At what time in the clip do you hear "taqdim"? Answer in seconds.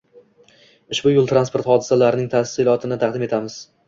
3.05-3.27